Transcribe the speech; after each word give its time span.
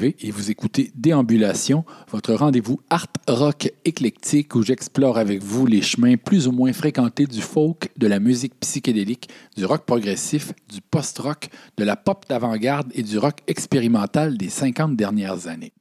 Et 0.00 0.30
vous 0.30 0.50
écoutez 0.50 0.90
Déambulation, 0.94 1.84
votre 2.10 2.32
rendez-vous 2.34 2.80
art 2.88 3.08
rock 3.28 3.72
éclectique 3.84 4.54
où 4.54 4.62
j'explore 4.62 5.18
avec 5.18 5.42
vous 5.42 5.66
les 5.66 5.82
chemins 5.82 6.16
plus 6.16 6.48
ou 6.48 6.52
moins 6.52 6.72
fréquentés 6.72 7.26
du 7.26 7.40
folk, 7.40 7.90
de 7.98 8.06
la 8.06 8.18
musique 8.18 8.58
psychédélique, 8.60 9.28
du 9.56 9.66
rock 9.66 9.84
progressif, 9.84 10.52
du 10.72 10.80
post-rock, 10.80 11.48
de 11.76 11.84
la 11.84 11.96
pop 11.96 12.24
d'avant-garde 12.28 12.90
et 12.94 13.02
du 13.02 13.18
rock 13.18 13.40
expérimental 13.46 14.38
des 14.38 14.48
50 14.48 14.96
dernières 14.96 15.46
années. 15.46 15.72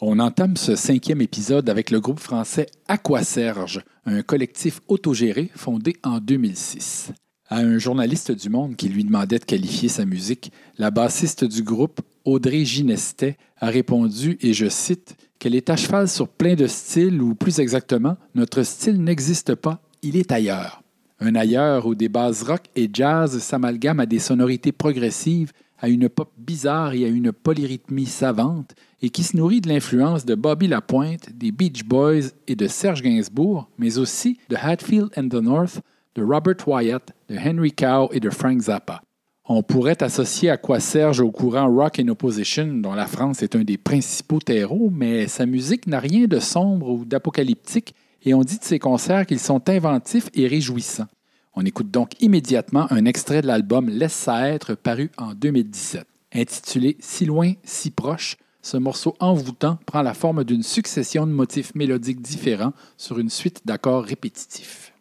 On 0.00 0.18
entame 0.18 0.56
ce 0.56 0.74
cinquième 0.74 1.20
épisode 1.20 1.70
avec 1.70 1.90
le 1.90 2.00
groupe 2.00 2.20
français 2.20 2.66
Aquaserge, 2.88 3.84
un 4.06 4.22
collectif 4.22 4.80
autogéré 4.88 5.50
fondé 5.54 5.96
en 6.02 6.18
2006. 6.18 7.12
À 7.48 7.58
un 7.58 7.78
journaliste 7.78 8.32
du 8.32 8.48
Monde 8.48 8.76
qui 8.76 8.88
lui 8.88 9.04
demandait 9.04 9.38
de 9.38 9.44
qualifier 9.44 9.88
sa 9.88 10.04
musique, 10.04 10.50
la 10.78 10.90
bassiste 10.90 11.44
du 11.44 11.62
groupe, 11.62 12.00
Audrey 12.24 12.64
Ginestet, 12.64 13.36
a 13.58 13.68
répondu, 13.68 14.38
et 14.40 14.52
je 14.52 14.68
cite, 14.68 15.16
qu'elle 15.38 15.54
est 15.54 15.70
à 15.70 15.76
cheval 15.76 16.08
sur 16.08 16.28
plein 16.28 16.54
de 16.54 16.66
styles, 16.66 17.20
ou 17.22 17.34
plus 17.34 17.58
exactement, 17.58 18.16
notre 18.34 18.62
style 18.62 19.02
n'existe 19.02 19.54
pas, 19.54 19.80
il 20.02 20.16
est 20.16 20.32
ailleurs. 20.32 20.82
Un 21.20 21.34
ailleurs 21.34 21.86
où 21.86 21.94
des 21.94 22.08
bases 22.08 22.42
rock 22.42 22.62
et 22.74 22.90
jazz 22.92 23.38
s'amalgament 23.38 24.00
à 24.02 24.06
des 24.06 24.18
sonorités 24.18 24.72
progressives 24.72 25.52
à 25.82 25.88
une 25.88 26.08
pop 26.08 26.30
bizarre 26.38 26.94
et 26.94 27.04
à 27.04 27.08
une 27.08 27.32
polyrythmie 27.32 28.06
savante, 28.06 28.74
et 29.02 29.10
qui 29.10 29.24
se 29.24 29.36
nourrit 29.36 29.60
de 29.60 29.68
l'influence 29.68 30.24
de 30.24 30.36
Bobby 30.36 30.68
Lapointe, 30.68 31.30
des 31.34 31.50
Beach 31.50 31.84
Boys 31.84 32.30
et 32.46 32.54
de 32.54 32.68
Serge 32.68 33.02
Gainsbourg, 33.02 33.68
mais 33.78 33.98
aussi 33.98 34.38
de 34.48 34.56
Hatfield 34.56 35.10
and 35.16 35.28
the 35.28 35.42
North, 35.42 35.80
de 36.14 36.22
Robert 36.22 36.66
Wyatt, 36.66 37.12
de 37.28 37.36
Henry 37.36 37.72
Cow 37.72 38.08
et 38.12 38.20
de 38.20 38.30
Frank 38.30 38.60
Zappa. 38.60 39.02
On 39.44 39.64
pourrait 39.64 40.04
associer 40.04 40.50
à 40.50 40.56
quoi 40.56 40.78
Serge 40.78 41.20
au 41.20 41.32
courant 41.32 41.68
Rock 41.68 41.98
in 41.98 42.06
Opposition, 42.08 42.66
dont 42.74 42.94
la 42.94 43.06
France 43.06 43.42
est 43.42 43.56
un 43.56 43.64
des 43.64 43.76
principaux 43.76 44.38
terreaux, 44.38 44.88
mais 44.92 45.26
sa 45.26 45.46
musique 45.46 45.88
n'a 45.88 45.98
rien 45.98 46.26
de 46.26 46.38
sombre 46.38 46.90
ou 46.90 47.04
d'apocalyptique, 47.04 47.94
et 48.24 48.34
on 48.34 48.42
dit 48.42 48.58
de 48.58 48.64
ses 48.64 48.78
concerts 48.78 49.26
qu'ils 49.26 49.40
sont 49.40 49.68
inventifs 49.68 50.28
et 50.34 50.46
réjouissants. 50.46 51.08
On 51.54 51.66
écoute 51.66 51.90
donc 51.90 52.22
immédiatement 52.22 52.86
un 52.90 53.04
extrait 53.04 53.42
de 53.42 53.48
l'album 53.48 53.88
Laisse 53.88 54.28
être, 54.28 54.74
paru 54.74 55.10
en 55.18 55.34
2017. 55.34 56.06
Intitulé 56.34 56.96
Si 57.00 57.26
loin, 57.26 57.52
si 57.64 57.90
proche, 57.90 58.36
ce 58.62 58.76
morceau 58.76 59.16
envoûtant 59.18 59.76
prend 59.86 60.02
la 60.02 60.14
forme 60.14 60.44
d'une 60.44 60.62
succession 60.62 61.26
de 61.26 61.32
motifs 61.32 61.74
mélodiques 61.74 62.22
différents 62.22 62.72
sur 62.96 63.18
une 63.18 63.28
suite 63.28 63.62
d'accords 63.64 64.04
répétitifs. 64.04 64.92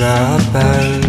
j'appelle. 0.00 0.99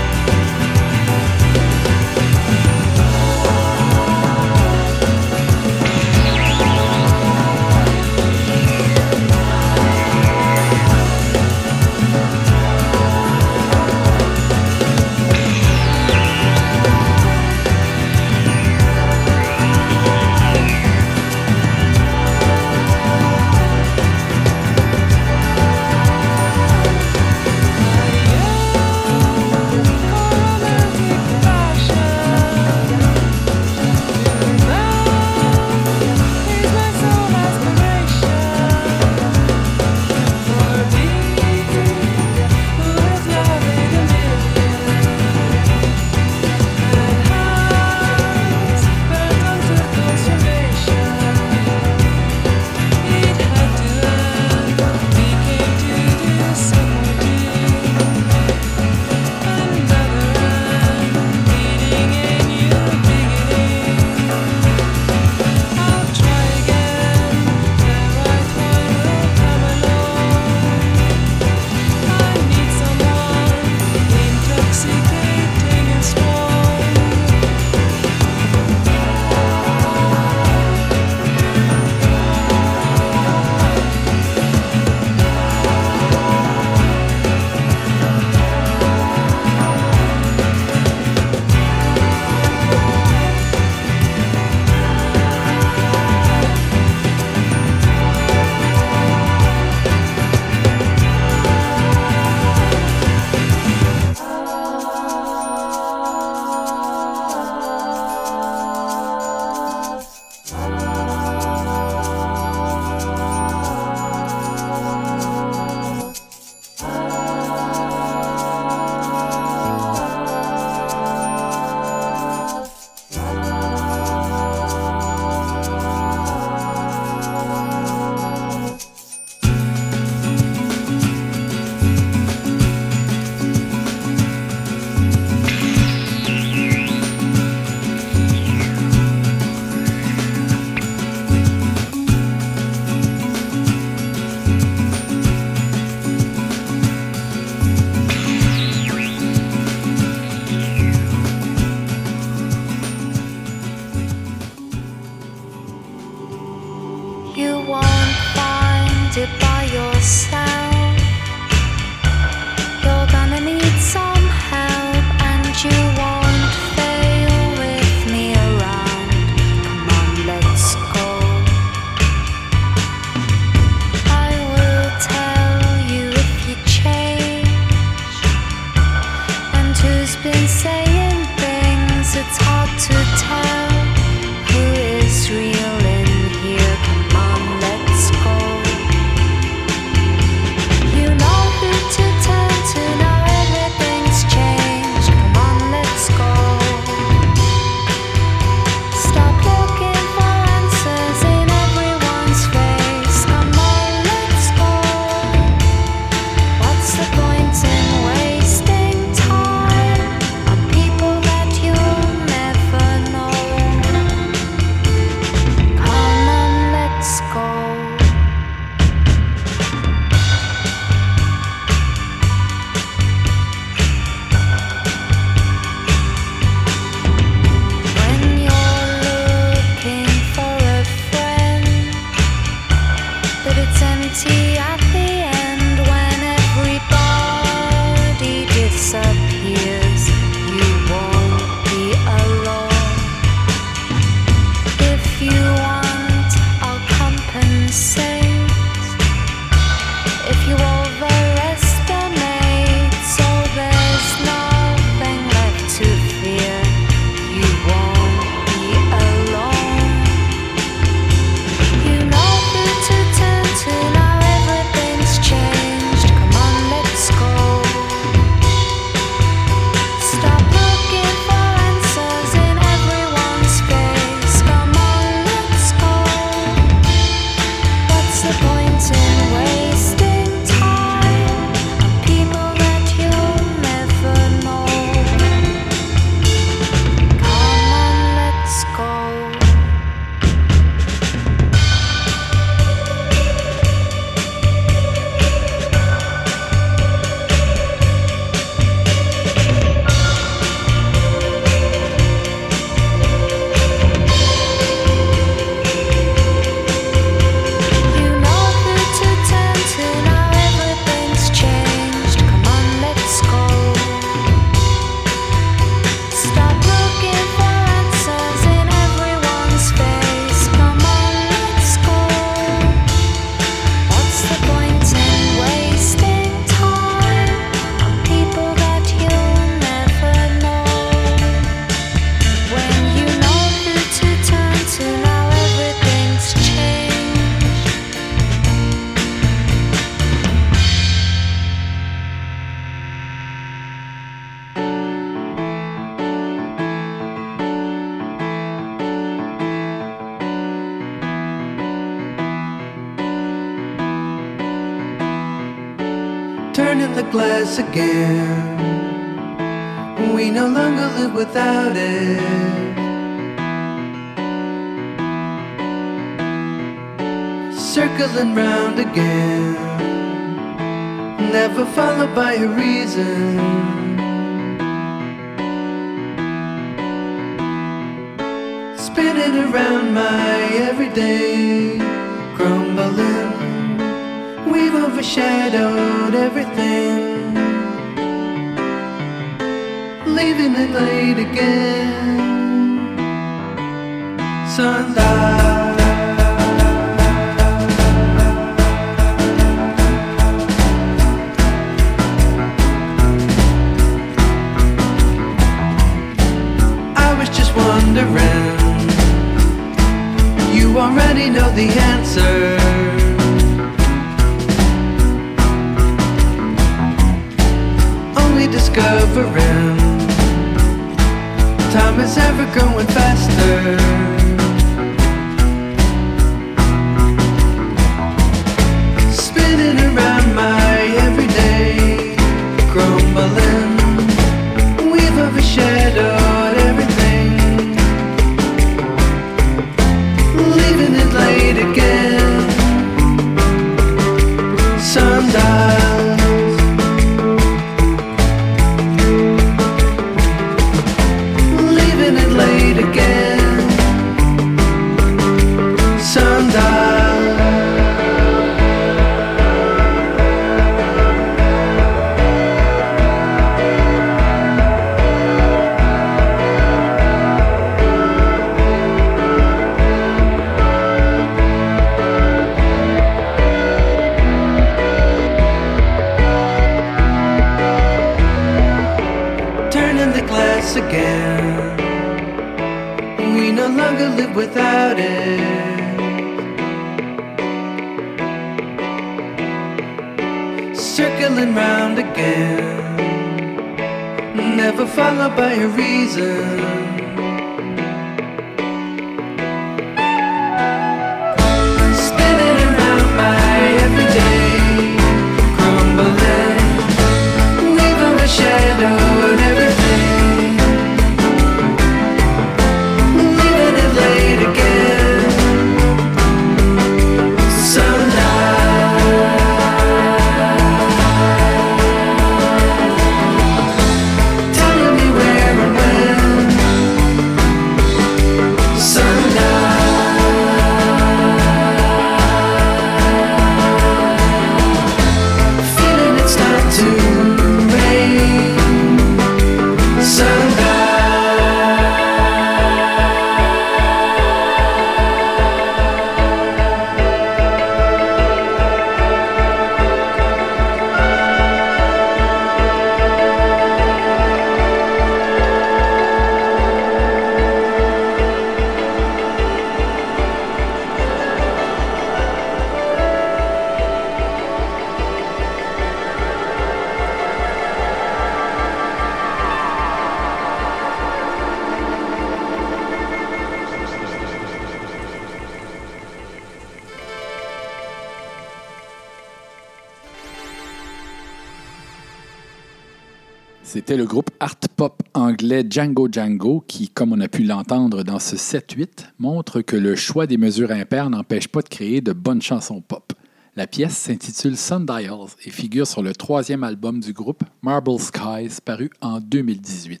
Pop 585.50 585.56
anglais 585.56 585.66
Django 585.68 586.08
Django 586.08 586.64
qui, 586.66 586.88
comme 586.88 587.12
on 587.12 587.20
a 587.20 587.26
pu 587.26 587.42
l'entendre 587.42 588.04
dans 588.04 588.20
ce 588.20 588.36
7-8, 588.36 589.06
montre 589.18 589.62
que 589.62 589.74
le 589.74 589.96
choix 589.96 590.28
des 590.28 590.36
mesures 590.36 590.70
impaires 590.70 591.10
n'empêche 591.10 591.48
pas 591.48 591.62
de 591.62 591.68
créer 591.68 592.00
de 592.00 592.12
bonnes 592.12 592.40
chansons 592.40 592.80
pop. 592.80 593.12
La 593.56 593.66
pièce 593.66 593.96
s'intitule 593.96 594.56
Sundials 594.56 595.34
et 595.44 595.50
figure 595.50 595.88
sur 595.88 596.02
le 596.02 596.12
troisième 596.12 596.62
album 596.62 597.00
du 597.00 597.12
groupe, 597.12 597.42
Marble 597.62 597.98
Skies, 597.98 598.60
paru 598.64 598.90
en 599.00 599.18
2018. 599.18 600.00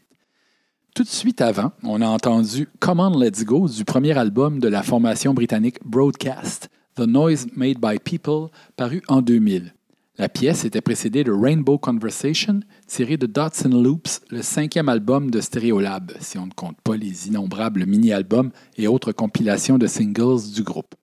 Tout 0.94 1.02
de 1.02 1.08
suite 1.08 1.40
avant, 1.40 1.72
on 1.82 2.00
a 2.00 2.06
entendu 2.06 2.68
Come 2.78 3.00
On 3.00 3.18
Let's 3.18 3.44
Go 3.44 3.68
du 3.68 3.84
premier 3.84 4.16
album 4.16 4.60
de 4.60 4.68
la 4.68 4.84
formation 4.84 5.34
britannique 5.34 5.78
Broadcast, 5.84 6.68
The 6.94 7.08
Noise 7.08 7.48
Made 7.56 7.80
by 7.80 7.98
People, 7.98 8.50
paru 8.76 9.02
en 9.08 9.20
2000. 9.20 9.72
La 10.20 10.28
pièce 10.28 10.66
était 10.66 10.82
précédée 10.82 11.24
de 11.24 11.32
Rainbow 11.32 11.78
Conversation, 11.78 12.60
tiré 12.86 13.16
de 13.16 13.24
Dots 13.24 13.64
and 13.64 13.82
Loops, 13.82 14.20
le 14.28 14.42
cinquième 14.42 14.90
album 14.90 15.30
de 15.30 15.40
Stereolab, 15.40 16.12
si 16.20 16.36
on 16.36 16.44
ne 16.44 16.52
compte 16.52 16.78
pas 16.82 16.94
les 16.94 17.28
innombrables 17.28 17.86
mini-albums 17.86 18.50
et 18.76 18.86
autres 18.86 19.12
compilations 19.12 19.78
de 19.78 19.86
singles 19.86 20.52
du 20.54 20.62
groupe. 20.62 20.94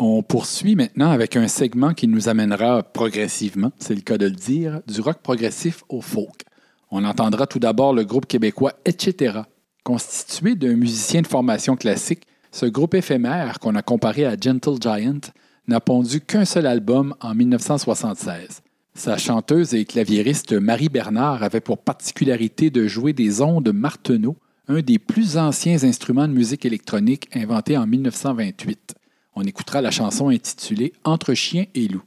On 0.00 0.24
poursuit 0.24 0.74
maintenant 0.74 1.12
avec 1.12 1.36
un 1.36 1.46
segment 1.46 1.94
qui 1.94 2.08
nous 2.08 2.28
amènera 2.28 2.82
progressivement, 2.82 3.70
c'est 3.78 3.94
le 3.94 4.00
cas 4.00 4.18
de 4.18 4.26
le 4.26 4.32
dire, 4.32 4.80
du 4.88 5.00
rock 5.00 5.18
progressif 5.22 5.84
au 5.88 6.00
folk. 6.00 6.42
On 6.90 7.04
entendra 7.04 7.46
tout 7.46 7.60
d'abord 7.60 7.94
le 7.94 8.02
groupe 8.02 8.26
québécois 8.26 8.72
Etc. 8.84 9.38
Constitué 9.84 10.56
d'un 10.56 10.74
musicien 10.74 11.22
de 11.22 11.28
formation 11.28 11.76
classique, 11.76 12.24
ce 12.50 12.66
groupe 12.66 12.94
éphémère 12.94 13.60
qu'on 13.60 13.76
a 13.76 13.82
comparé 13.82 14.26
à 14.26 14.34
Gentle 14.36 14.80
Giant 14.80 15.20
n'a 15.68 15.80
pondu 15.80 16.20
qu'un 16.20 16.44
seul 16.44 16.66
album 16.66 17.14
en 17.20 17.34
1976. 17.34 18.62
Sa 18.94 19.16
chanteuse 19.16 19.74
et 19.74 19.84
claviériste 19.84 20.52
Marie 20.52 20.88
Bernard 20.88 21.42
avait 21.42 21.60
pour 21.60 21.78
particularité 21.78 22.70
de 22.70 22.86
jouer 22.86 23.12
des 23.12 23.40
ondes 23.40 23.72
Marteneau, 23.72 24.36
un 24.68 24.80
des 24.80 24.98
plus 24.98 25.36
anciens 25.36 25.82
instruments 25.82 26.28
de 26.28 26.32
musique 26.32 26.64
électronique 26.64 27.28
inventé 27.34 27.76
en 27.76 27.86
1928. 27.86 28.94
On 29.34 29.42
écoutera 29.42 29.80
la 29.80 29.90
chanson 29.90 30.28
intitulée 30.28 30.92
Entre 31.02 31.34
chien 31.34 31.64
et 31.74 31.88
loup. 31.88 32.04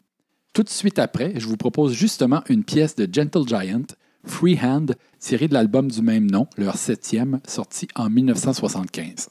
Tout 0.54 0.64
de 0.64 0.70
suite 0.70 0.98
après, 0.98 1.34
je 1.36 1.48
vous 1.48 1.58
propose 1.58 1.94
justement 1.94 2.42
une 2.50 2.64
pièce 2.64 2.96
de 2.96 3.08
Gentle 3.12 3.48
Giant, 3.48 3.86
Freehand, 4.24 4.88
tirée 5.20 5.48
de 5.48 5.54
l'album 5.54 5.92
du 5.92 6.02
même 6.02 6.32
nom, 6.32 6.48
leur 6.58 6.78
septième, 6.78 7.40
sorti 7.46 7.88
en 7.96 8.10
1975. 8.10 9.30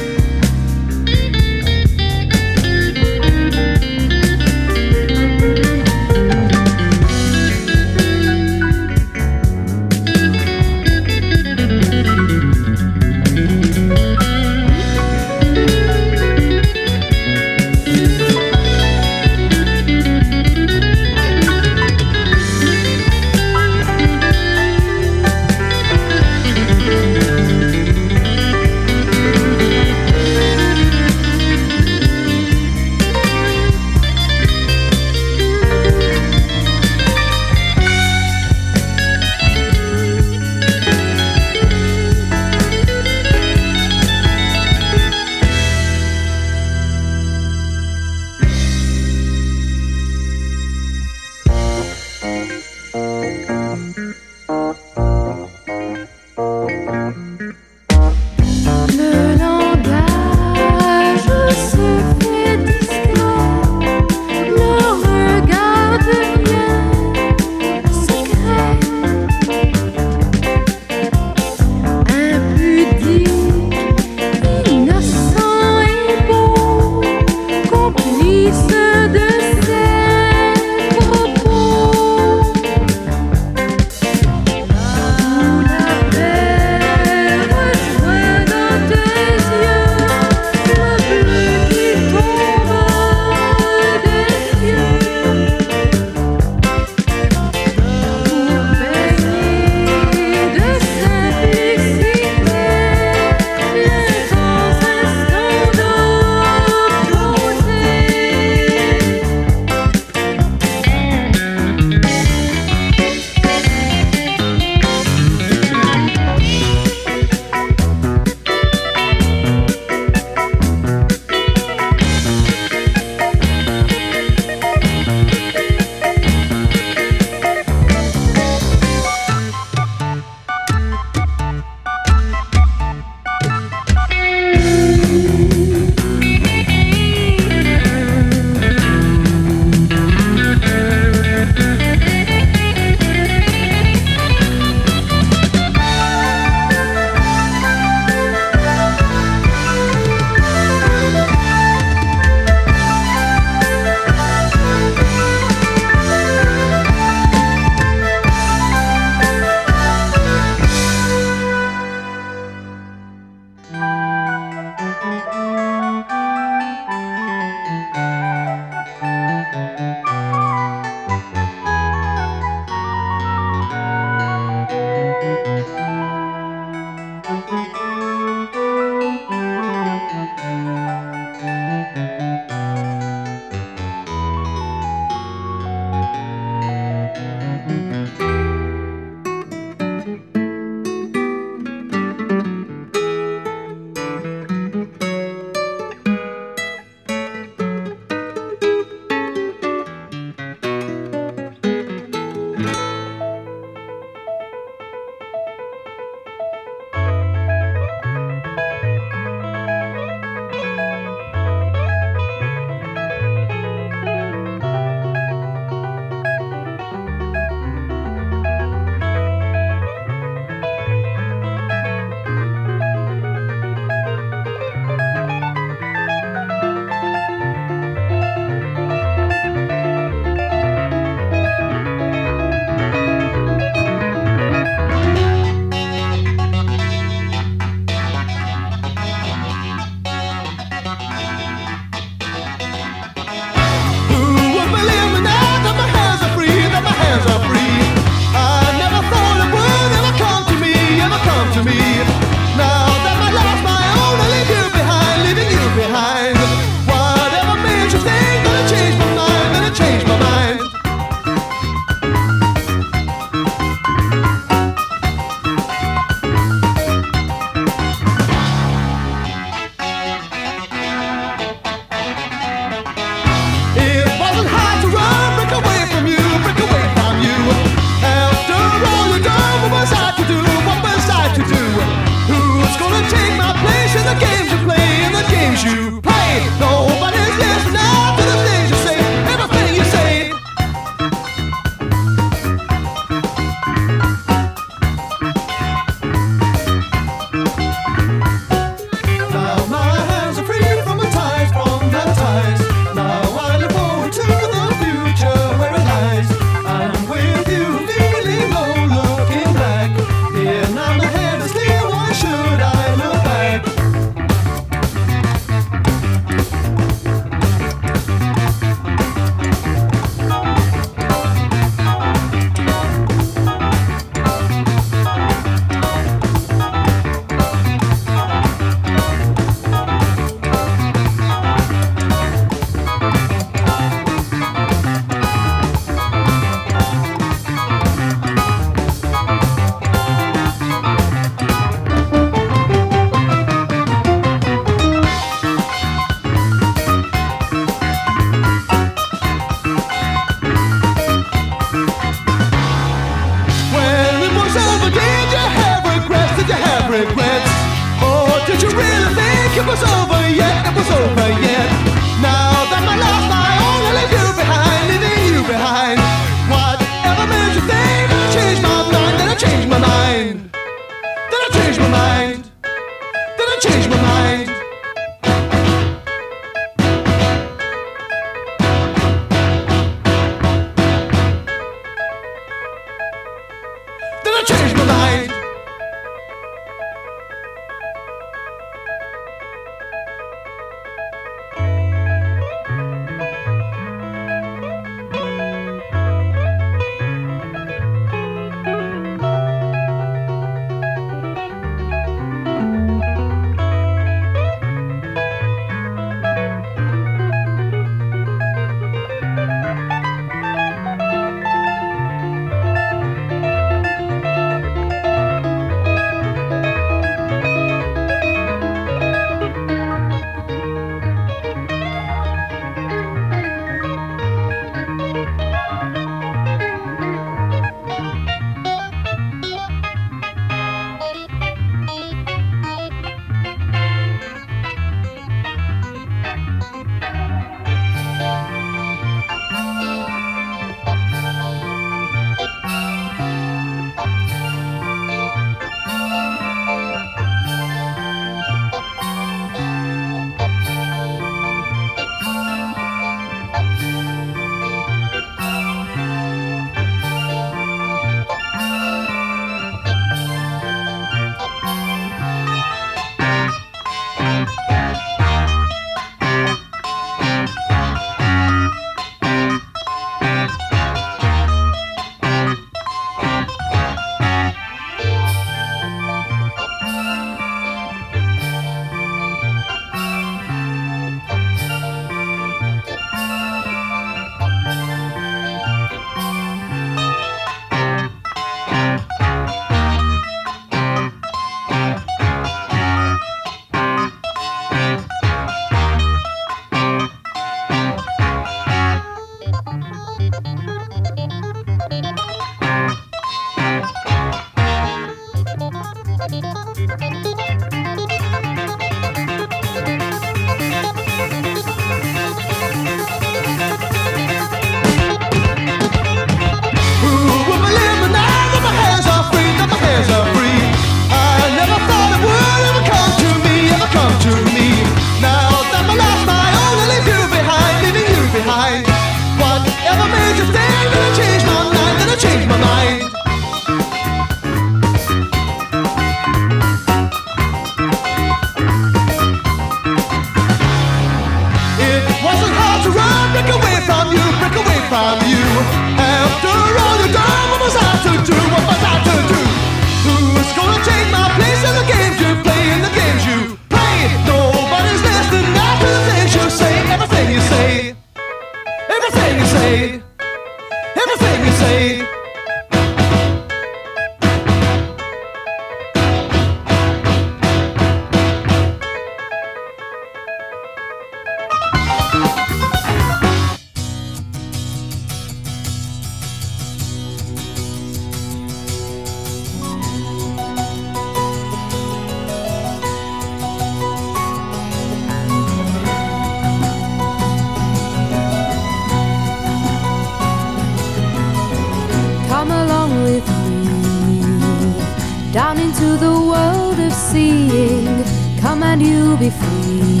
seeing. 597.12 598.04
Come 598.40 598.62
and 598.62 598.80
you'll 598.82 599.18
be 599.18 599.30
free. 599.30 600.00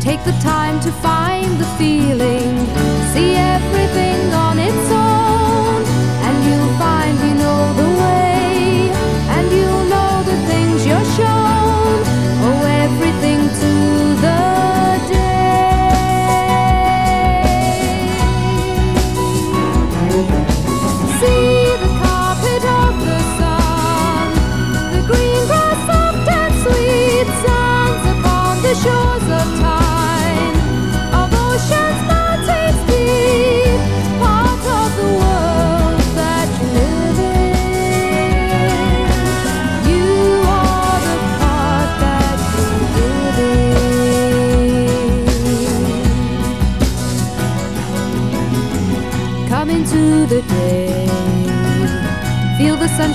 Take 0.00 0.22
the 0.24 0.36
time 0.40 0.78
to 0.80 0.92
find 0.92 1.58
the 1.58 1.66
feeling. 1.76 2.05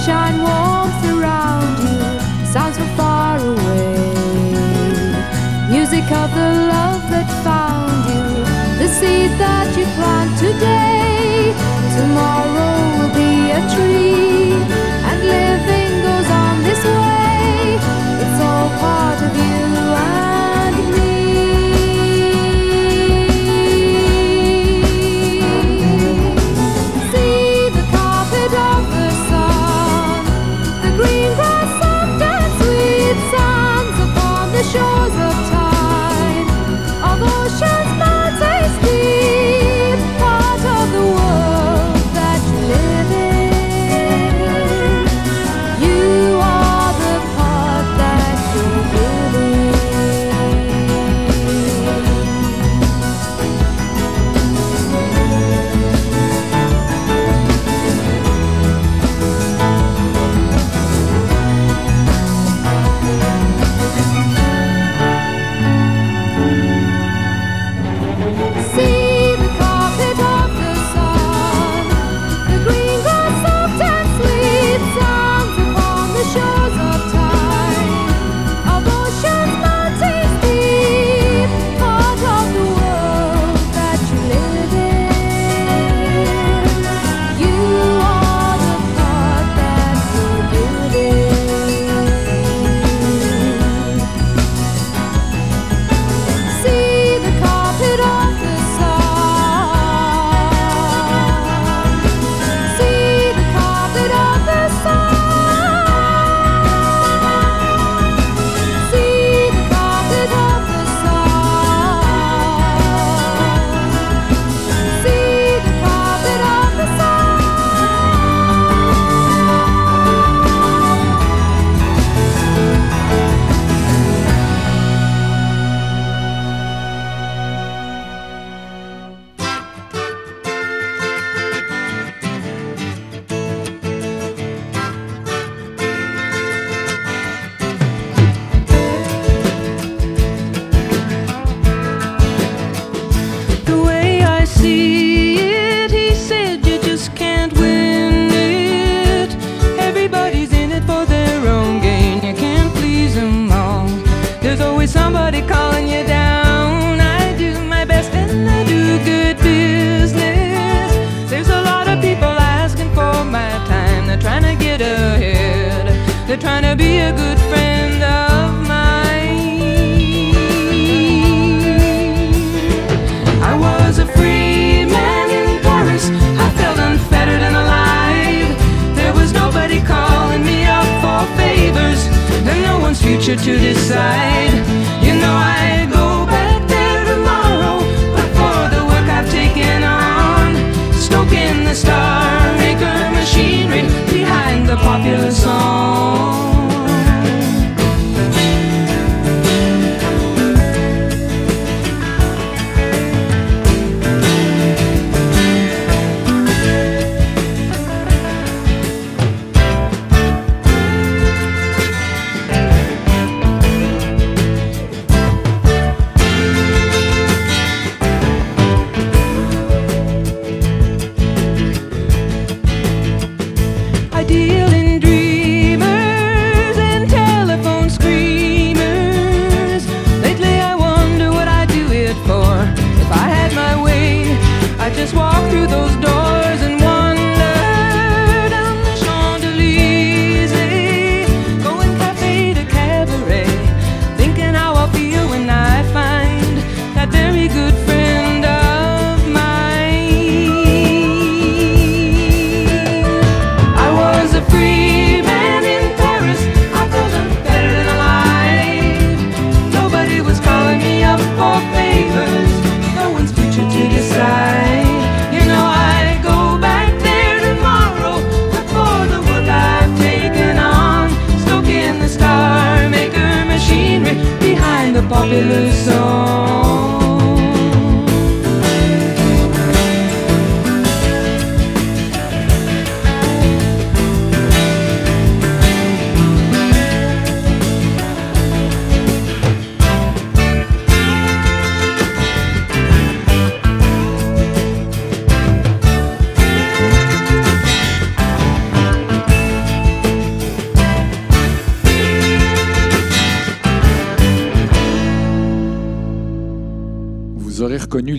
sunshine 0.02 0.42
warmth 0.42 1.06
around 1.14 1.78
you, 1.78 2.00
sounds 2.52 2.76
from 2.76 2.88
far 2.98 3.38
away. 3.38 3.94
Music 5.70 6.04
of 6.12 6.30
the 6.34 6.50
love 6.74 7.04
that 7.14 7.30
found 7.44 8.02
you, 8.10 8.26
the 8.82 8.88
seed 8.88 9.32
that 9.38 9.68
you 9.78 9.86
plant 9.98 10.32
today. 10.40 11.54
Tomorrow 11.98 12.78
will 12.98 13.14
be 13.14 13.52
a 13.52 13.62
tree, 13.74 14.58
and 15.10 15.20
living 15.38 15.94
goes 16.08 16.30
on 16.44 16.56
this 16.64 16.84
way. 16.84 17.78
It's 18.24 18.40
all 18.42 18.70
part 18.80 19.22
of 19.22 19.38
you. 19.38 19.71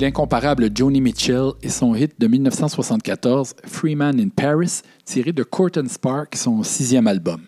L'incomparable 0.03 0.69
Joni 0.75 1.01
Mitchell 1.01 1.53
et 1.63 1.69
son 1.69 1.95
hit 1.95 2.19
de 2.19 2.27
1974, 2.27 3.55
Freeman 3.65 4.19
in 4.19 4.31
Paris, 4.31 4.81
tiré 5.05 5.33
de 5.33 5.45
Court 5.45 5.71
and 5.77 5.89
Spark, 5.89 6.35
son 6.35 6.65
sixième 6.65 7.07
album. 7.07 7.43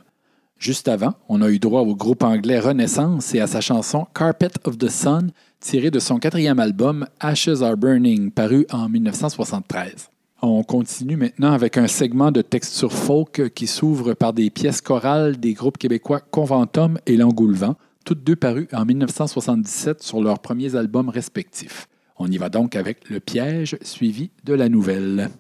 Juste 0.57 0.87
avant, 0.87 1.15
on 1.29 1.43
a 1.43 1.51
eu 1.51 1.59
droit 1.59 1.81
au 1.81 1.97
groupe 1.97 2.23
anglais 2.23 2.61
Renaissance 2.61 3.35
et 3.35 3.41
à 3.41 3.49
sa 3.49 3.61
chanson 3.61 4.07
Carpet 4.15 4.53
of 4.67 4.79
the 4.79 4.89
Sun, 4.89 5.33
tirée 5.59 5.91
de 5.91 5.99
son 5.99 6.19
quatrième 6.19 6.61
album 6.61 7.09
Ashes 7.19 7.61
Are 7.61 7.77
Burning, 7.77 8.31
paru 8.31 8.67
en 8.71 8.89
1973. 8.89 10.11
On 10.41 10.63
continue 10.63 11.17
maintenant 11.17 11.55
avec 11.55 11.77
un 11.77 11.89
segment 11.89 12.31
de 12.31 12.41
texture 12.41 12.93
folk 12.93 13.53
qui 13.53 13.67
s'ouvre 13.67 14.15
par 14.15 14.33
des 14.33 14.51
pièces 14.51 14.81
chorales 14.81 15.39
des 15.39 15.55
groupes 15.55 15.79
québécois 15.79 16.21
Conventum 16.21 16.99
et 17.07 17.17
L'Engoulevent, 17.17 17.75
toutes 18.05 18.23
deux 18.23 18.37
parues 18.37 18.69
en 18.73 18.85
1977 18.85 20.05
sur 20.05 20.23
leurs 20.23 20.39
premiers 20.39 20.77
albums 20.77 21.09
respectifs. 21.09 21.89
On 22.17 22.31
y 22.31 22.39
va 22.39 22.49
donc 22.49 22.77
avec 22.77 23.09
Le 23.11 23.21
Piège 23.21 23.77
suivi 23.83 24.31
de 24.45 24.55
la 24.55 24.69
nouvelle. 24.69 25.31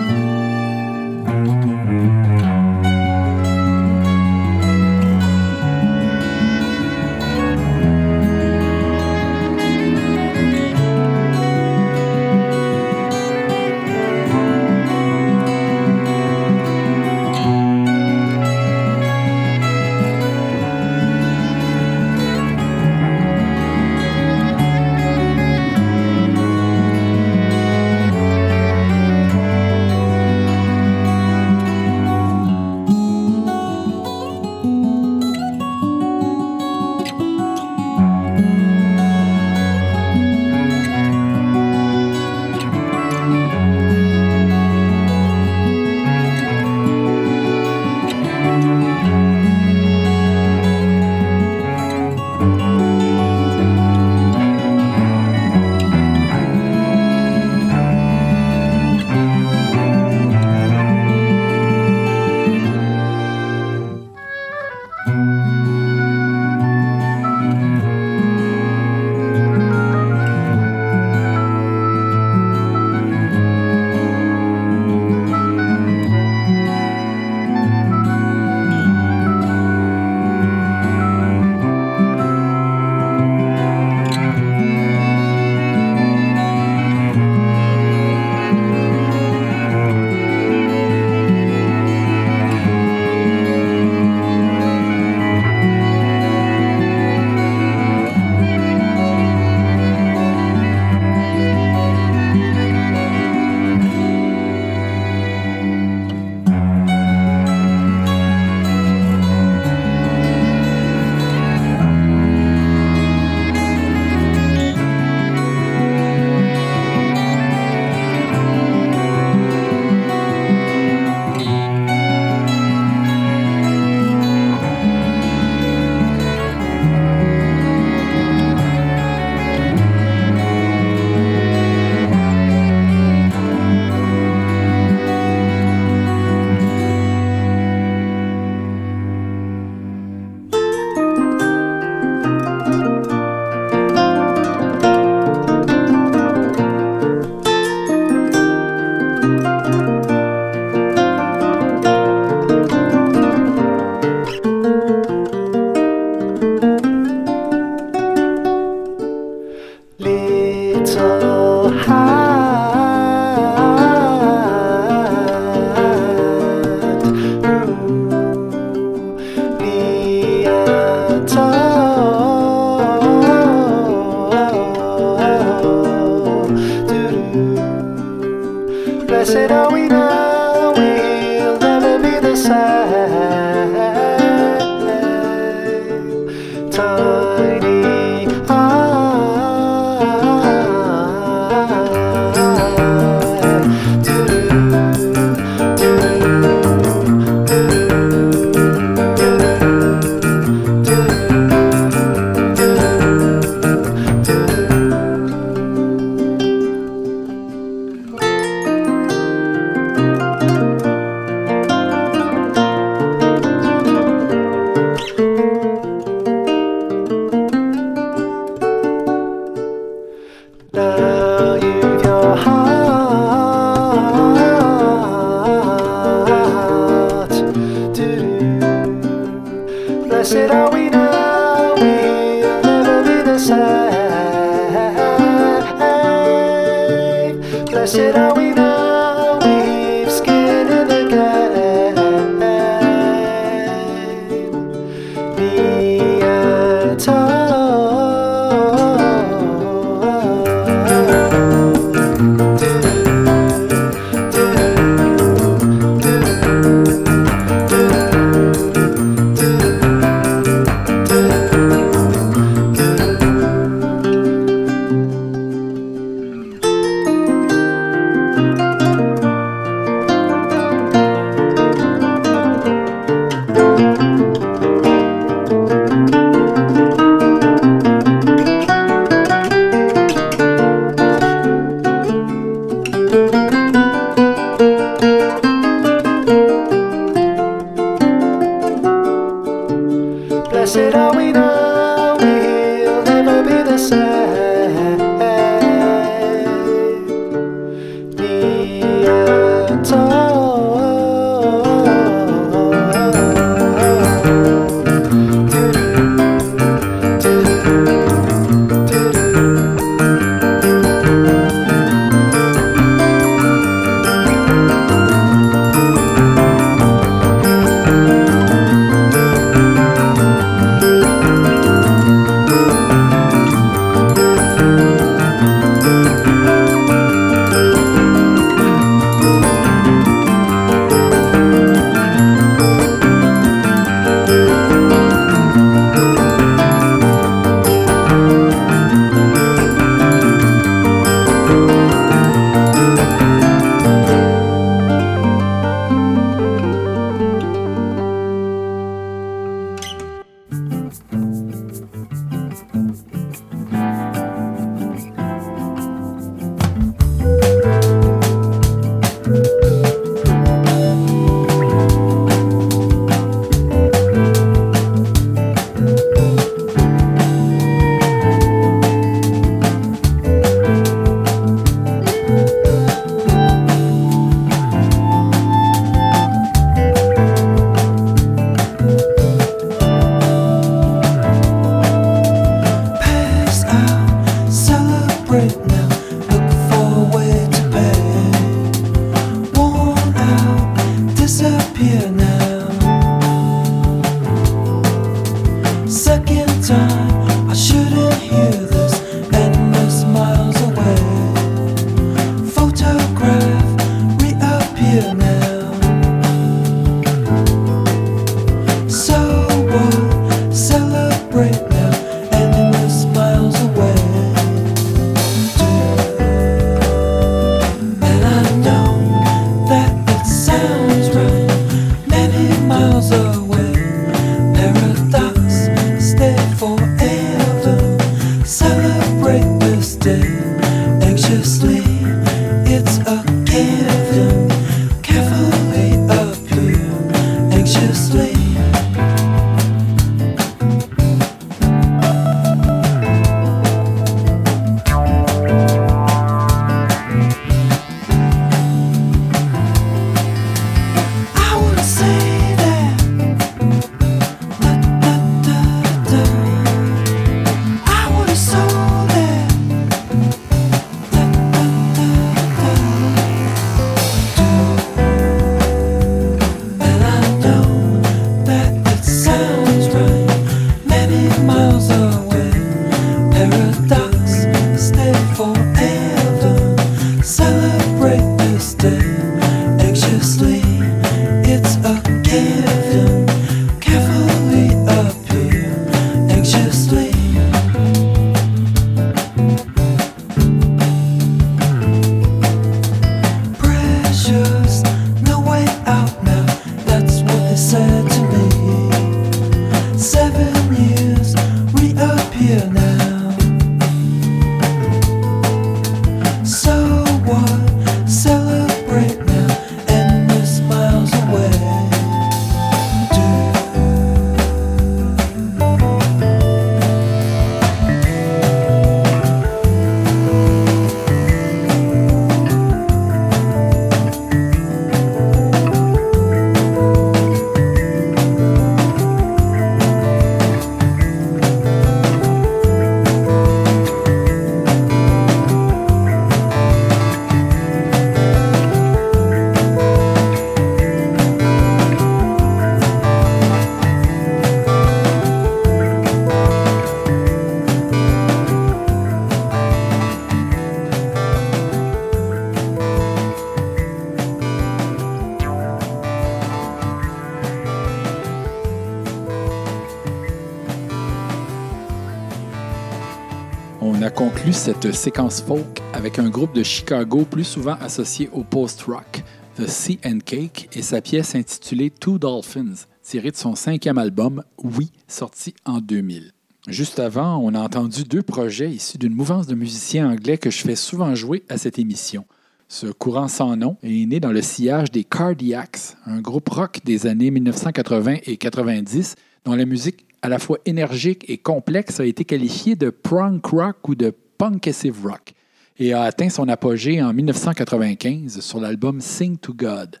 Cette 564.64 564.94
séquence 564.94 565.42
folk 565.42 565.82
avec 565.92 566.18
un 566.18 566.30
groupe 566.30 566.54
de 566.54 566.62
Chicago 566.62 567.26
plus 567.30 567.44
souvent 567.44 567.76
associé 567.82 568.30
au 568.32 568.44
post-rock, 568.44 569.22
The 569.56 569.66
Sea 569.66 570.00
and 570.06 570.20
Cake, 570.24 570.70
et 570.72 570.80
sa 570.80 571.02
pièce 571.02 571.34
intitulée 571.34 571.90
Two 571.90 572.18
Dolphins, 572.18 572.86
tirée 573.02 573.30
de 573.30 573.36
son 573.36 573.56
cinquième 573.56 573.98
album, 573.98 574.42
Oui, 574.56 574.90
sorti 575.06 575.52
en 575.66 575.80
2000. 575.80 576.32
Juste 576.66 576.98
avant, 576.98 577.36
on 577.44 577.52
a 577.52 577.60
entendu 577.60 578.04
deux 578.04 578.22
projets 578.22 578.70
issus 578.70 578.96
d'une 578.96 579.14
mouvance 579.14 579.46
de 579.46 579.54
musiciens 579.54 580.10
anglais 580.10 580.38
que 580.38 580.48
je 580.48 580.62
fais 580.62 580.76
souvent 580.76 581.14
jouer 581.14 581.42
à 581.50 581.58
cette 581.58 581.78
émission. 581.78 582.24
Ce 582.66 582.86
courant 582.86 583.28
sans 583.28 583.58
nom 583.58 583.76
est 583.82 584.06
né 584.06 584.18
dans 584.18 584.32
le 584.32 584.40
sillage 584.40 584.90
des 584.90 585.04
Cardiacs, 585.04 585.98
un 586.06 586.22
groupe 586.22 586.48
rock 586.48 586.80
des 586.86 587.06
années 587.06 587.30
1980 587.30 588.16
et 588.24 588.38
90 588.38 589.14
dont 589.44 589.56
la 589.56 589.66
musique 589.66 590.06
à 590.22 590.30
la 590.30 590.38
fois 590.38 590.56
énergique 590.64 591.26
et 591.28 591.36
complexe 591.36 592.00
a 592.00 592.06
été 592.06 592.24
qualifiée 592.24 592.76
de 592.76 592.88
prunk 592.88 593.44
rock 593.44 593.86
ou 593.90 593.94
de 593.94 594.14
punkessive 594.36 595.04
rock 595.04 595.34
et 595.78 595.92
a 595.92 596.02
atteint 596.02 596.28
son 596.28 596.48
apogée 596.48 597.02
en 597.02 597.12
1995 597.12 598.40
sur 598.40 598.60
l'album 598.60 599.00
Sing 599.00 599.36
to 599.38 599.52
God. 599.52 600.00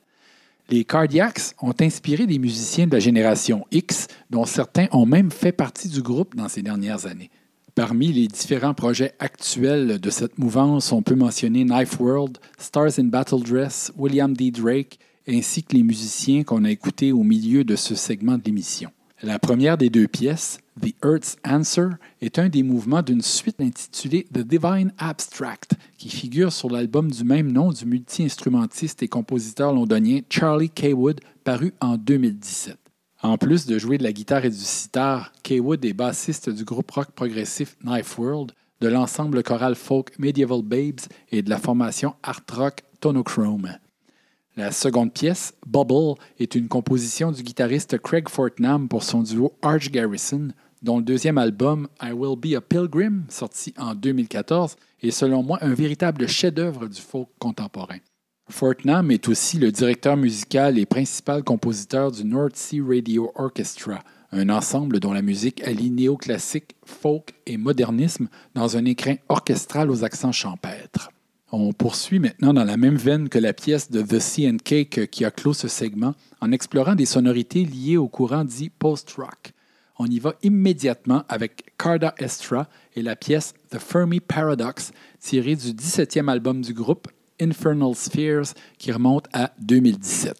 Les 0.70 0.84
Cardiacs 0.84 1.54
ont 1.60 1.74
inspiré 1.80 2.26
des 2.26 2.38
musiciens 2.38 2.86
de 2.86 2.92
la 2.92 3.00
génération 3.00 3.66
X, 3.70 4.06
dont 4.30 4.46
certains 4.46 4.86
ont 4.92 5.04
même 5.04 5.30
fait 5.30 5.52
partie 5.52 5.88
du 5.88 6.00
groupe 6.00 6.34
dans 6.34 6.48
ces 6.48 6.62
dernières 6.62 7.06
années. 7.06 7.30
Parmi 7.74 8.12
les 8.12 8.28
différents 8.28 8.72
projets 8.72 9.14
actuels 9.18 9.98
de 9.98 10.10
cette 10.10 10.38
mouvance, 10.38 10.92
on 10.92 11.02
peut 11.02 11.16
mentionner 11.16 11.64
Knife 11.64 12.00
World, 12.00 12.38
Stars 12.56 12.98
in 12.98 13.04
Battle 13.04 13.42
Dress, 13.42 13.92
William 13.96 14.32
D. 14.34 14.52
Drake, 14.52 14.98
ainsi 15.28 15.64
que 15.64 15.74
les 15.74 15.82
musiciens 15.82 16.44
qu'on 16.44 16.64
a 16.64 16.70
écoutés 16.70 17.12
au 17.12 17.24
milieu 17.24 17.64
de 17.64 17.76
ce 17.76 17.94
segment 17.94 18.38
de 18.38 18.44
l'émission. 18.44 18.90
La 19.24 19.38
première 19.38 19.78
des 19.78 19.88
deux 19.88 20.06
pièces, 20.06 20.58
The 20.82 20.94
Earth's 21.02 21.36
Answer, 21.46 21.92
est 22.20 22.38
un 22.38 22.50
des 22.50 22.62
mouvements 22.62 23.00
d'une 23.00 23.22
suite 23.22 23.58
intitulée 23.58 24.26
The 24.34 24.40
Divine 24.40 24.92
Abstract, 24.98 25.76
qui 25.96 26.10
figure 26.10 26.52
sur 26.52 26.68
l'album 26.68 27.10
du 27.10 27.24
même 27.24 27.50
nom 27.50 27.72
du 27.72 27.86
multi-instrumentiste 27.86 29.02
et 29.02 29.08
compositeur 29.08 29.72
londonien 29.72 30.20
Charlie 30.28 30.68
Kaywood, 30.68 31.22
paru 31.42 31.72
en 31.80 31.96
2017. 31.96 32.76
En 33.22 33.38
plus 33.38 33.64
de 33.64 33.78
jouer 33.78 33.96
de 33.96 34.02
la 34.02 34.12
guitare 34.12 34.44
et 34.44 34.50
du 34.50 34.56
sitar, 34.56 35.32
Kaywood 35.42 35.82
est 35.86 35.94
bassiste 35.94 36.50
du 36.50 36.66
groupe 36.66 36.90
rock 36.90 37.12
progressif 37.12 37.78
Knife 37.82 38.18
World, 38.18 38.52
de 38.82 38.88
l'ensemble 38.88 39.42
choral 39.42 39.74
folk 39.74 40.18
Medieval 40.18 40.60
Babes 40.60 41.00
et 41.32 41.40
de 41.40 41.48
la 41.48 41.56
formation 41.56 42.14
art 42.22 42.42
rock 42.52 42.82
Tonochrome. 43.00 43.78
La 44.56 44.70
seconde 44.70 45.12
pièce, 45.12 45.52
Bubble, 45.66 46.14
est 46.38 46.54
une 46.54 46.68
composition 46.68 47.32
du 47.32 47.42
guitariste 47.42 47.98
Craig 47.98 48.28
Fortnam 48.28 48.88
pour 48.88 49.02
son 49.02 49.22
duo 49.22 49.52
Arch 49.62 49.90
Garrison, 49.90 50.48
dont 50.80 50.98
le 50.98 51.02
deuxième 51.02 51.38
album, 51.38 51.88
I 52.00 52.12
Will 52.12 52.38
Be 52.38 52.54
a 52.54 52.60
Pilgrim, 52.60 53.24
sorti 53.28 53.74
en 53.76 53.96
2014, 53.96 54.76
est 55.02 55.10
selon 55.10 55.42
moi 55.42 55.58
un 55.60 55.74
véritable 55.74 56.28
chef-d'œuvre 56.28 56.86
du 56.86 57.00
folk 57.00 57.28
contemporain. 57.40 57.98
Fortnam 58.48 59.10
est 59.10 59.26
aussi 59.28 59.58
le 59.58 59.72
directeur 59.72 60.16
musical 60.16 60.78
et 60.78 60.86
principal 60.86 61.42
compositeur 61.42 62.12
du 62.12 62.24
North 62.24 62.54
Sea 62.54 62.80
Radio 62.80 63.32
Orchestra, 63.34 64.04
un 64.30 64.50
ensemble 64.50 65.00
dont 65.00 65.12
la 65.12 65.22
musique 65.22 65.64
allie 65.64 65.90
néoclassique, 65.90 66.76
folk 66.84 67.34
et 67.46 67.56
modernisme 67.56 68.28
dans 68.54 68.76
un 68.76 68.84
écrin 68.84 69.16
orchestral 69.28 69.90
aux 69.90 70.04
accents 70.04 70.30
champêtres. 70.30 71.10
On 71.56 71.72
poursuit 71.72 72.18
maintenant 72.18 72.52
dans 72.52 72.64
la 72.64 72.76
même 72.76 72.96
veine 72.96 73.28
que 73.28 73.38
la 73.38 73.52
pièce 73.52 73.88
de 73.88 74.02
The 74.02 74.18
Sea 74.18 74.50
and 74.50 74.56
Cake 74.64 75.08
qui 75.08 75.24
a 75.24 75.30
clos 75.30 75.54
ce 75.54 75.68
segment 75.68 76.16
en 76.40 76.50
explorant 76.50 76.96
des 76.96 77.06
sonorités 77.06 77.64
liées 77.64 77.96
au 77.96 78.08
courant 78.08 78.44
dit 78.44 78.70
post-rock. 78.70 79.52
On 80.00 80.06
y 80.06 80.18
va 80.18 80.34
immédiatement 80.42 81.22
avec 81.28 81.76
Carda 81.78 82.12
Estra 82.18 82.68
et 82.96 83.02
la 83.02 83.14
pièce 83.14 83.54
The 83.70 83.78
Fermi 83.78 84.18
Paradox 84.18 84.90
tirée 85.20 85.54
du 85.54 85.68
17e 85.68 86.28
album 86.28 86.60
du 86.60 86.74
groupe 86.74 87.06
Infernal 87.40 87.94
Spheres 87.94 88.54
qui 88.76 88.90
remonte 88.90 89.28
à 89.32 89.52
2017. 89.60 90.34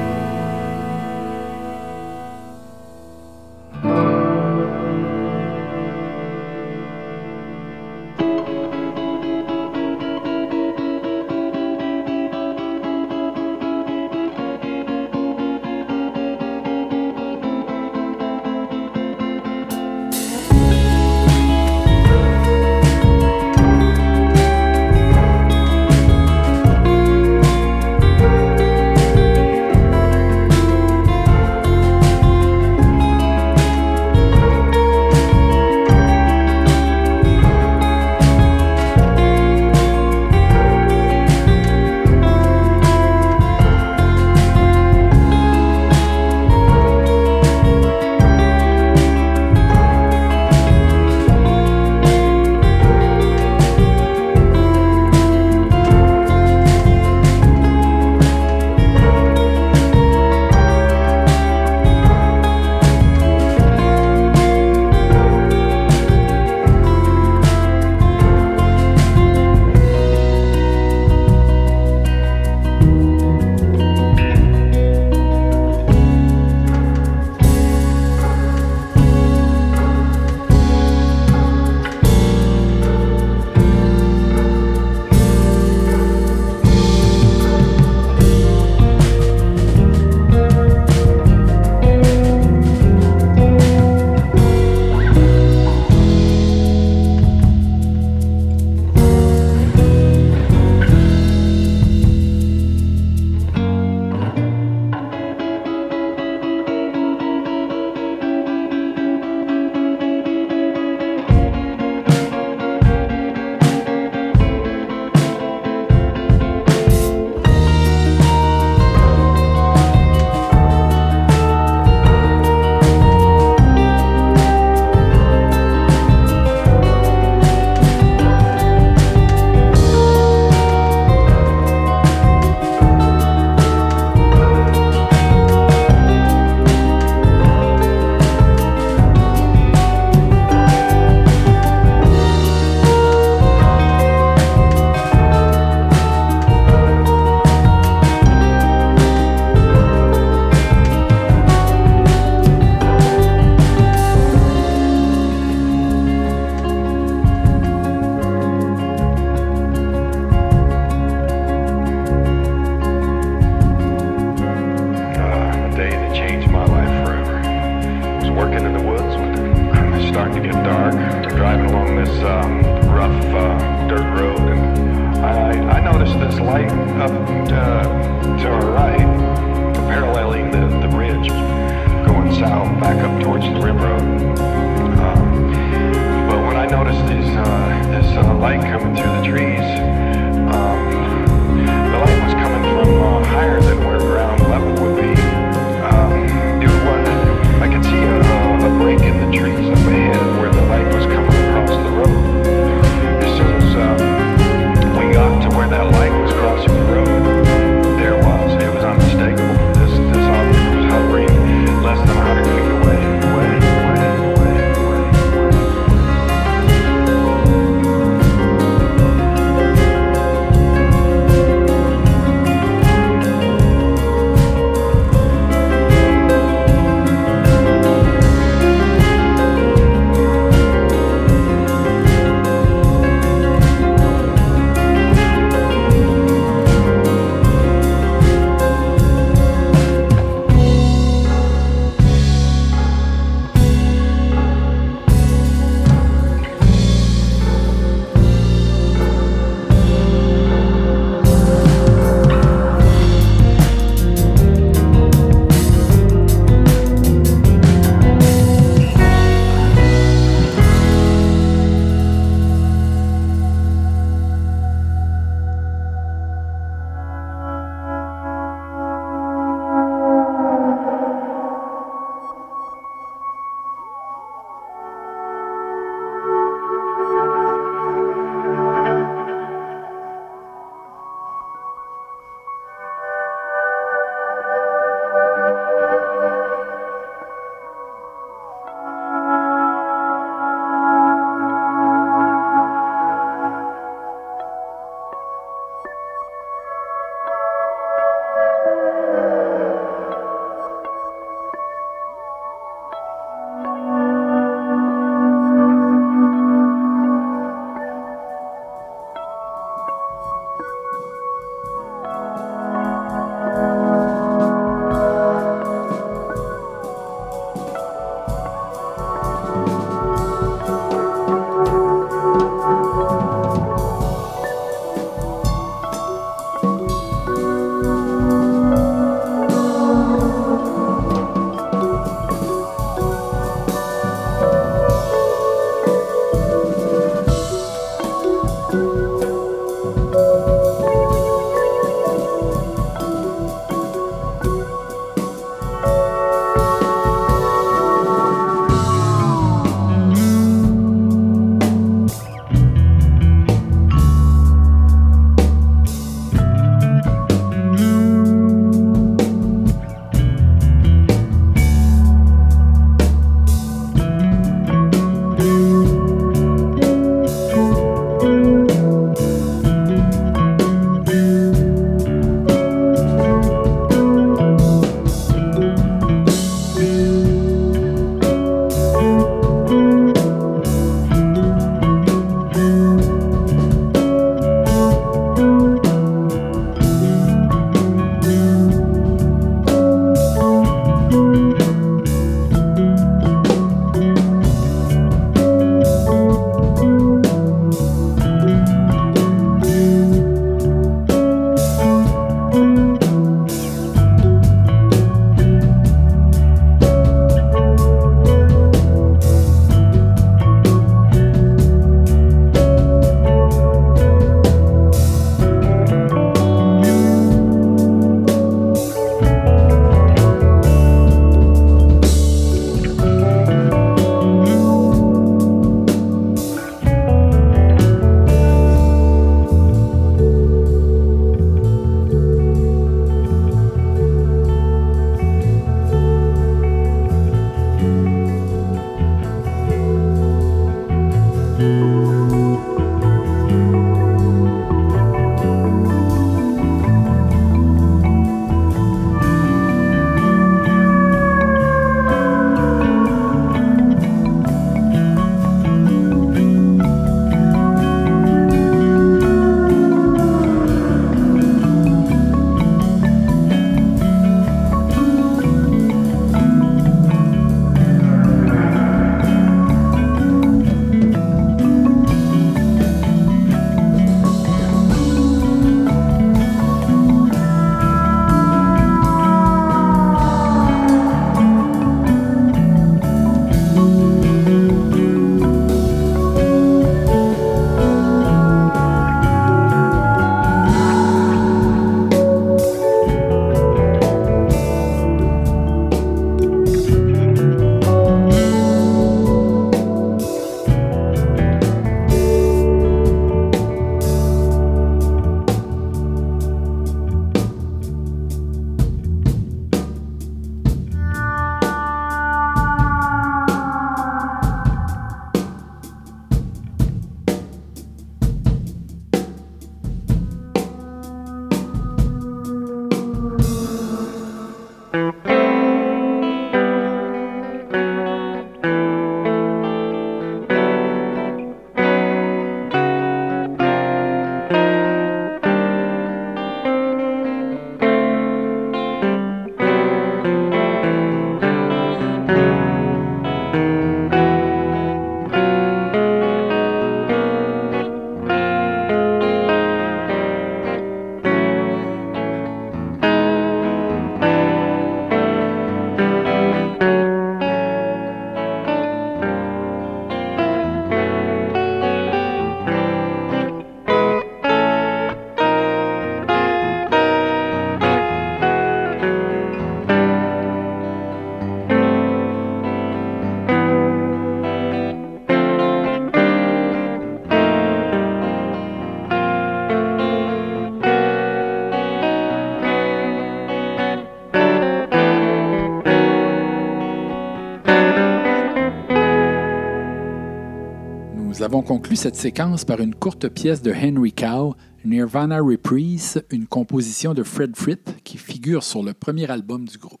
Nous 591.68 591.74
avons 591.74 591.82
conclu 591.82 591.96
cette 591.96 592.16
séquence 592.16 592.64
par 592.64 592.80
une 592.80 592.94
courte 592.94 593.28
pièce 593.28 593.60
de 593.60 593.74
Henry 593.74 594.14
Cow, 594.14 594.54
Nirvana 594.86 595.40
Reprise, 595.40 596.22
une 596.30 596.46
composition 596.46 597.12
de 597.12 597.22
Fred 597.22 597.54
Fripp 597.56 597.90
qui 598.04 598.16
figure 598.16 598.62
sur 598.62 598.82
le 598.82 598.94
premier 598.94 599.30
album 599.30 599.68
du 599.68 599.76
groupe. 599.76 600.00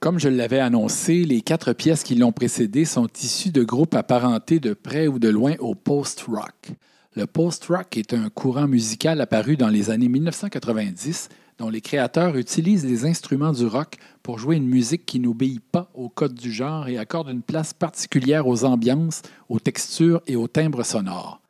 Comme 0.00 0.18
je 0.18 0.30
l'avais 0.30 0.60
annoncé, 0.60 1.26
les 1.26 1.42
quatre 1.42 1.74
pièces 1.74 2.04
qui 2.04 2.14
l'ont 2.14 2.32
précédé 2.32 2.86
sont 2.86 3.06
issues 3.22 3.50
de 3.50 3.64
groupes 3.64 3.94
apparentés 3.94 4.60
de 4.60 4.72
près 4.72 5.08
ou 5.08 5.18
de 5.18 5.28
loin 5.28 5.56
au 5.58 5.74
post-rock. 5.74 6.70
Le 7.14 7.26
post-rock 7.26 7.98
est 7.98 8.14
un 8.14 8.30
courant 8.30 8.66
musical 8.66 9.20
apparu 9.20 9.58
dans 9.58 9.68
les 9.68 9.90
années 9.90 10.08
1990 10.08 11.28
dont 11.58 11.68
les 11.68 11.80
créateurs 11.80 12.36
utilisent 12.36 12.86
les 12.86 13.04
instruments 13.04 13.52
du 13.52 13.66
rock 13.66 13.96
pour 14.22 14.38
jouer 14.38 14.56
une 14.56 14.68
musique 14.68 15.04
qui 15.04 15.20
n'obéit 15.20 15.60
pas 15.60 15.90
au 15.94 16.08
code 16.08 16.34
du 16.34 16.52
genre 16.52 16.88
et 16.88 16.98
accorde 16.98 17.28
une 17.28 17.42
place 17.42 17.74
particulière 17.74 18.46
aux 18.46 18.64
ambiances, 18.64 19.22
aux 19.48 19.58
textures 19.58 20.22
et 20.26 20.36
aux 20.36 20.48
timbres 20.48 20.84
sonores. 20.84 21.40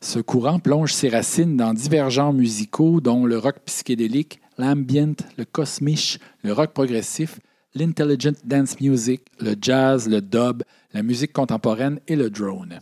Ce 0.00 0.20
courant 0.20 0.60
plonge 0.60 0.92
ses 0.92 1.08
racines 1.08 1.56
dans 1.56 1.74
divers 1.74 2.10
genres 2.10 2.32
musicaux 2.32 3.00
dont 3.00 3.26
le 3.26 3.36
rock 3.36 3.56
psychédélique, 3.64 4.40
l'ambient, 4.56 5.16
le 5.36 5.44
cosmiche, 5.44 6.20
le 6.44 6.52
rock 6.52 6.72
progressif, 6.72 7.40
l'intelligent 7.74 8.38
dance 8.44 8.80
music, 8.80 9.22
le 9.40 9.54
jazz, 9.60 10.08
le 10.08 10.20
dub, 10.20 10.62
la 10.92 11.02
musique 11.02 11.32
contemporaine 11.32 12.00
et 12.06 12.16
le 12.16 12.30
drone. 12.30 12.80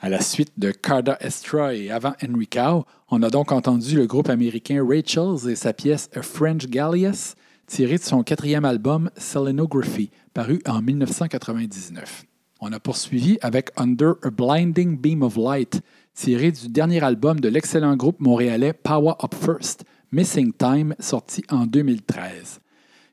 À 0.00 0.08
la 0.08 0.20
suite 0.20 0.52
de 0.56 0.70
Carda 0.70 1.16
Estra 1.20 1.74
et 1.74 1.90
avant 1.90 2.14
Henry 2.22 2.46
Cow, 2.46 2.84
on 3.10 3.20
a 3.24 3.30
donc 3.30 3.50
entendu 3.50 3.96
le 3.96 4.06
groupe 4.06 4.28
américain 4.28 4.86
Rachel's 4.86 5.48
et 5.48 5.56
sa 5.56 5.72
pièce 5.72 6.08
A 6.14 6.22
French 6.22 6.68
Gallius, 6.68 7.34
tirée 7.66 7.98
de 7.98 8.04
son 8.04 8.22
quatrième 8.22 8.64
album 8.64 9.10
Selenography, 9.16 10.10
paru 10.34 10.60
en 10.68 10.82
1999. 10.82 12.24
On 12.60 12.72
a 12.72 12.78
poursuivi 12.78 13.38
avec 13.40 13.72
Under 13.76 14.12
a 14.22 14.30
Blinding 14.30 14.96
Beam 14.96 15.22
of 15.22 15.36
Light, 15.36 15.80
tiré 16.14 16.52
du 16.52 16.68
dernier 16.68 17.02
album 17.02 17.40
de 17.40 17.48
l'excellent 17.48 17.96
groupe 17.96 18.20
montréalais 18.20 18.74
Power 18.74 19.14
Up 19.20 19.34
First, 19.34 19.84
Missing 20.12 20.52
Time, 20.52 20.94
sorti 21.00 21.42
en 21.50 21.66
2013. 21.66 22.60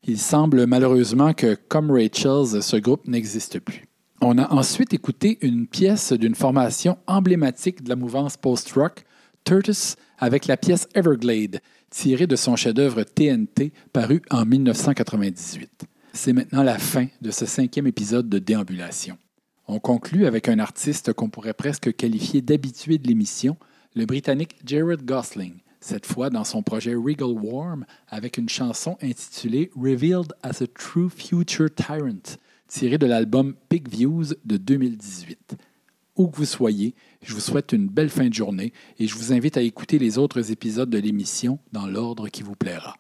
Il 0.03 0.19
semble 0.19 0.67
malheureusement 0.67 1.33
que, 1.33 1.55
comme 1.67 1.89
Rachel's, 1.89 2.59
ce 2.59 2.77
groupe 2.77 3.07
n'existe 3.07 3.59
plus. 3.59 3.85
On 4.21 4.37
a 4.37 4.51
ensuite 4.53 4.93
écouté 4.93 5.37
une 5.41 5.67
pièce 5.67 6.13
d'une 6.13 6.35
formation 6.35 6.97
emblématique 7.05 7.83
de 7.83 7.89
la 7.89 7.97
mouvance 7.97 8.37
post-rock, 8.37 9.03
Turtus, 9.43 9.97
avec 10.17 10.47
la 10.47 10.55
pièce 10.55 10.87
Everglade, 10.95 11.59
tirée 11.89 12.25
de 12.25 12.35
son 12.35 12.55
chef-d'œuvre 12.55 13.03
TNT, 13.03 13.73
paru 13.91 14.21
en 14.31 14.45
1998. 14.45 15.85
C'est 16.13 16.33
maintenant 16.33 16.63
la 16.63 16.79
fin 16.79 17.07
de 17.21 17.29
ce 17.29 17.45
cinquième 17.45 17.87
épisode 17.87 18.29
de 18.29 18.39
Déambulation. 18.39 19.17
On 19.67 19.79
conclut 19.79 20.25
avec 20.25 20.47
un 20.47 20.59
artiste 20.59 21.11
qu'on 21.11 21.29
pourrait 21.29 21.53
presque 21.53 21.93
qualifier 21.95 22.41
d'habitué 22.41 22.97
de 22.97 23.07
l'émission, 23.07 23.57
le 23.95 24.05
Britannique 24.05 24.55
Jared 24.65 25.03
Gosling, 25.03 25.55
cette 25.81 26.05
fois 26.05 26.29
dans 26.29 26.43
son 26.45 26.63
projet 26.63 26.95
Regal 26.95 27.31
Warm, 27.31 27.85
avec 28.07 28.37
une 28.37 28.49
chanson 28.49 28.97
intitulée 29.01 29.71
Revealed 29.75 30.33
as 30.41 30.61
a 30.61 30.67
True 30.67 31.09
Future 31.09 31.69
Tyrant, 31.73 32.37
tirée 32.67 32.97
de 32.97 33.05
l'album 33.05 33.55
Big 33.69 33.87
Views 33.87 34.33
de 34.45 34.57
2018. 34.57 35.57
Où 36.17 36.27
que 36.27 36.37
vous 36.37 36.45
soyez, 36.45 36.95
je 37.23 37.33
vous 37.33 37.41
souhaite 37.41 37.73
une 37.73 37.87
belle 37.87 38.09
fin 38.09 38.27
de 38.27 38.33
journée 38.33 38.71
et 38.99 39.07
je 39.07 39.15
vous 39.15 39.33
invite 39.33 39.57
à 39.57 39.61
écouter 39.61 39.99
les 39.99 40.17
autres 40.17 40.51
épisodes 40.51 40.89
de 40.89 40.97
l'émission 40.97 41.59
dans 41.73 41.87
l'ordre 41.87 42.29
qui 42.29 42.41
vous 42.41 42.55
plaira. 42.55 42.95